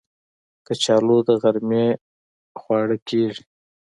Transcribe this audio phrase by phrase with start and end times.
[0.65, 1.87] کچالو د غرمې
[2.59, 3.43] خواړه کېږي